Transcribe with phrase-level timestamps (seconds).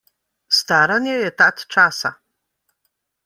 [0.59, 2.11] Staranje je tat časa.